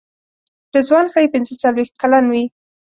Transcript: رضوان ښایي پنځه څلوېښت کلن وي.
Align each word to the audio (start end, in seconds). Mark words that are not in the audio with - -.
رضوان 0.75 1.05
ښایي 1.13 1.27
پنځه 1.33 1.53
څلوېښت 1.61 1.95
کلن 2.01 2.25
وي. 2.31 2.43